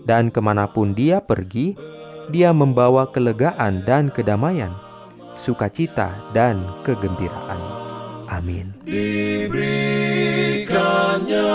[0.09, 1.77] dan ke mana pun dia pergi,
[2.33, 4.73] dia membawa kelegaan dan kedamaian,
[5.37, 7.61] sukacita dan kegembiraan.
[8.33, 8.73] Amin.
[8.89, 11.53] Diberikannya